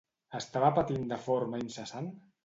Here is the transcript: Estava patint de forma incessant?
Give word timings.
Estava 0.37 0.69
patint 0.77 1.03
de 1.11 1.19
forma 1.25 1.59
incessant? 1.65 2.09